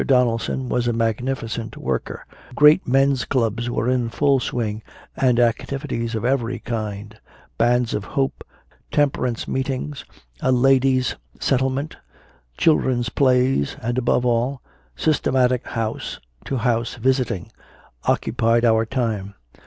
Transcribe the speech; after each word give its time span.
Donaldson 0.03 0.67
was 0.67 0.87
a 0.87 0.93
magnificent 0.93 1.77
worker; 1.77 2.25
great 2.55 2.87
men 2.87 3.11
s 3.11 3.23
clubs 3.23 3.69
were 3.69 3.87
in 3.87 4.09
full 4.09 4.39
swing, 4.39 4.81
and 5.15 5.39
activities 5.39 6.15
of 6.15 6.25
every 6.25 6.57
kind 6.57 7.19
Bands 7.59 7.93
of 7.93 8.03
Hope, 8.03 8.43
Temperance 8.91 9.47
Meet 9.47 9.69
ings, 9.69 10.03
a 10.39 10.51
ladies 10.51 11.17
settlement, 11.39 11.97
children 12.57 13.01
s 13.01 13.09
plays, 13.09 13.75
and, 13.79 13.95
above 13.99 14.25
all, 14.25 14.63
systematic 14.95 15.67
house 15.67 16.19
to 16.45 16.57
house 16.57 16.95
visiting 16.95 17.51
occupied 18.05 18.65
our 18.65 18.87
time. 18.87 19.35